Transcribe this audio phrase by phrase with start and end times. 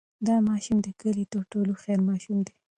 [0.27, 2.53] دا ماشوم د کلي تر ټولو هوښیار ماشوم دی.